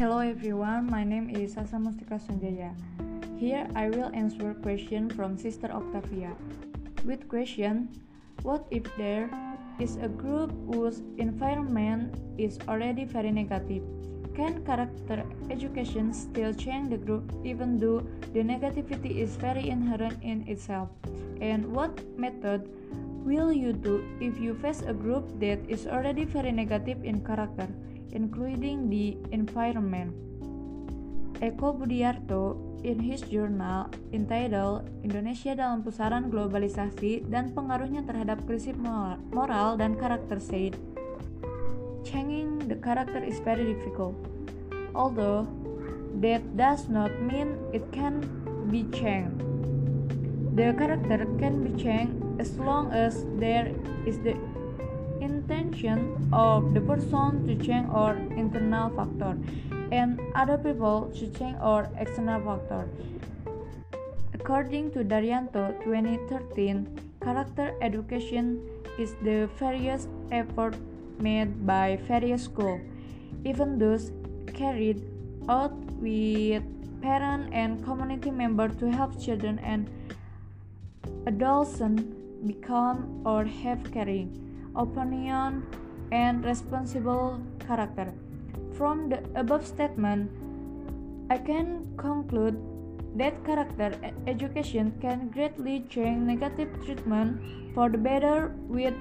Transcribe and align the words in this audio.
Hello 0.00 0.24
everyone, 0.24 0.88
my 0.88 1.04
name 1.04 1.28
is 1.28 1.60
Sasa 1.60 1.76
Mustika 1.76 2.16
Sanjaya. 2.16 2.72
Here 3.36 3.68
I 3.76 3.92
will 3.92 4.08
answer 4.16 4.56
question 4.64 5.12
from 5.12 5.36
Sister 5.36 5.68
Octavia. 5.68 6.32
With 7.04 7.28
question, 7.28 7.92
what 8.40 8.64
if 8.72 8.88
there 8.96 9.28
is 9.76 10.00
a 10.00 10.08
group 10.08 10.56
whose 10.72 11.04
environment 11.20 12.16
is 12.40 12.56
already 12.64 13.04
very 13.04 13.28
negative? 13.28 13.84
Can 14.32 14.64
character 14.64 15.20
education 15.52 16.16
still 16.16 16.56
change 16.56 16.88
the 16.88 16.96
group 16.96 17.28
even 17.44 17.76
though 17.76 18.00
the 18.32 18.40
negativity 18.40 19.20
is 19.20 19.36
very 19.36 19.68
inherent 19.68 20.16
in 20.24 20.48
itself? 20.48 20.88
And 21.44 21.76
what 21.76 21.92
method 22.16 22.72
will 23.20 23.52
you 23.52 23.76
do 23.76 24.00
if 24.16 24.40
you 24.40 24.56
face 24.64 24.80
a 24.80 24.96
group 24.96 25.28
that 25.44 25.60
is 25.68 25.84
already 25.84 26.24
very 26.24 26.56
negative 26.56 27.04
in 27.04 27.20
character? 27.20 27.68
Including 28.12 28.90
the 28.90 29.16
environment. 29.30 30.12
Eko 31.40 31.72
Budiarto, 31.72 32.70
in 32.84 33.00
his 33.00 33.20
journal 33.28 33.88
entitled 34.12 34.88
Indonesia 35.04 35.52
dalam 35.52 35.84
Pusaran 35.84 36.32
Globalisasi 36.32 37.28
dan 37.28 37.52
Pengaruhnya 37.52 38.04
Terhadap 38.08 38.44
Krisis 38.48 38.76
Moral 38.76 39.76
dan 39.76 39.96
Karakter 39.96 40.40
said, 40.40 40.76
Changing 42.04 42.68
the 42.68 42.76
character 42.80 43.20
is 43.20 43.40
very 43.44 43.76
difficult. 43.76 44.16
Although 44.96 45.44
that 46.24 46.42
does 46.56 46.88
not 46.88 47.12
mean 47.20 47.56
it 47.72 47.84
can 47.92 48.24
be 48.72 48.88
changed. 48.92 49.44
The 50.56 50.74
character 50.74 51.28
can 51.38 51.62
be 51.62 51.72
changed 51.76 52.16
as 52.40 52.56
long 52.58 52.90
as 52.90 53.24
there 53.38 53.70
is 54.08 54.18
the 54.24 54.34
intention 55.20 56.28
of 56.32 56.74
the 56.74 56.80
person 56.80 57.46
to 57.46 57.54
change 57.64 57.88
or 57.92 58.14
internal 58.36 58.90
factor 58.90 59.36
and 59.92 60.20
other 60.34 60.58
people 60.58 61.10
to 61.14 61.26
change 61.38 61.56
or 61.62 61.88
external 61.98 62.40
factor. 62.40 62.88
According 64.34 64.92
to 64.92 65.04
Daryanto 65.04 65.82
2013, 65.84 66.86
character 67.22 67.74
education 67.80 68.60
is 68.98 69.14
the 69.22 69.48
various 69.58 70.08
effort 70.32 70.76
made 71.18 71.66
by 71.66 71.98
various 72.08 72.44
schools, 72.44 72.80
even 73.44 73.78
those 73.78 74.12
carried 74.54 75.04
out 75.48 75.74
with 76.00 76.62
parent 77.02 77.52
and 77.52 77.84
community 77.84 78.30
members 78.30 78.74
to 78.76 78.90
help 78.90 79.20
children 79.20 79.58
and 79.60 79.90
adolescents 81.26 82.02
become 82.46 83.22
or 83.24 83.44
have 83.44 83.84
caring 83.92 84.49
opinion, 84.76 85.66
and 86.12 86.44
responsible 86.44 87.40
character. 87.66 88.12
From 88.74 89.08
the 89.08 89.22
above 89.34 89.66
statement, 89.66 90.30
I 91.30 91.38
can 91.38 91.86
conclude 91.96 92.58
that 93.16 93.44
character 93.44 93.92
education 94.26 94.92
can 95.00 95.28
greatly 95.28 95.84
change 95.88 96.22
negative 96.22 96.68
treatment 96.84 97.40
for 97.74 97.88
the 97.88 97.98
better 97.98 98.54
with 98.68 98.94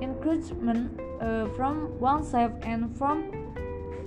encouragement 0.00 1.00
uh, 1.20 1.46
from 1.56 1.98
oneself 2.00 2.52
and 2.62 2.96
from 2.96 3.30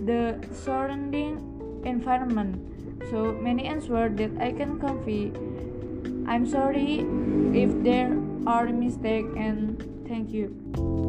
the 0.06 0.38
surrounding 0.52 1.82
environment. 1.86 2.62
So 3.10 3.34
many 3.34 3.66
answers 3.66 4.18
that 4.18 4.32
I 4.40 4.52
can 4.52 4.80
convey. 4.80 5.32
I'm 6.28 6.48
sorry 6.48 7.06
if 7.54 7.72
there 7.84 8.18
are 8.48 8.68
mistakes 8.68 9.30
and 9.38 9.95
Thank 10.08 10.32
you. 10.32 11.05